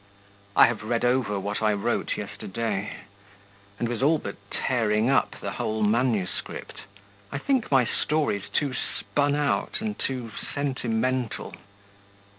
_I 0.55 0.65
have 0.65 0.81
read 0.81 1.05
over 1.05 1.39
what 1.39 1.61
I 1.61 1.73
wrote 1.73 2.17
yesterday, 2.17 2.93
and 3.77 3.87
was 3.87 4.01
all 4.01 4.17
but 4.17 4.35
tearing 4.49 5.11
up 5.11 5.35
the 5.41 5.51
whole 5.51 5.83
manuscript. 5.83 6.81
I 7.31 7.37
think 7.37 7.69
my 7.71 7.85
story's 7.85 8.49
too 8.51 8.73
spun 8.73 9.35
out 9.35 9.75
and 9.79 9.99
too 9.99 10.31
sentimental. 10.55 11.53